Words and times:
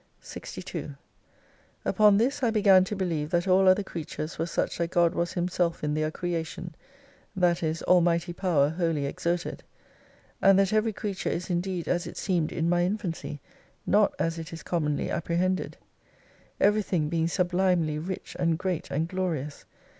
62 0.19 0.95
Upon 1.85 2.17
this 2.17 2.41
I 2.41 2.49
began 2.49 2.83
to 2.85 2.95
believe 2.95 3.29
that 3.29 3.47
all 3.47 3.67
other 3.67 3.83
creatures 3.83 4.39
were 4.39 4.47
such 4.47 4.79
that 4.79 4.89
God 4.89 5.13
was 5.13 5.33
Himself 5.33 5.83
in 5.83 5.93
their 5.93 6.09
creation, 6.09 6.73
that 7.35 7.61
is 7.61 7.83
Almighty 7.83 8.33
Power 8.33 8.69
wholly 8.69 9.05
exerted: 9.05 9.63
and 10.41 10.57
that 10.57 10.73
every 10.73 10.91
creature 10.91 11.29
is 11.29 11.51
indeed 11.51 11.87
as 11.87 12.07
it 12.07 12.17
seemed 12.17 12.51
in 12.51 12.67
my 12.67 12.83
infancy, 12.83 13.41
not 13.85 14.15
as 14.17 14.39
it 14.39 14.51
is 14.51 14.63
commonly 14.63 15.11
apprehended. 15.11 15.77
Every 16.59 16.81
thing 16.81 17.07
being 17.07 17.27
sublimely 17.27 17.99
rich 17.99 18.35
and 18.39 18.57
great 18.57 18.89
and 18.89 19.07
glorious. 19.07 19.65